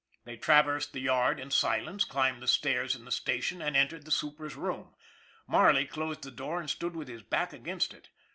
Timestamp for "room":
4.55-4.95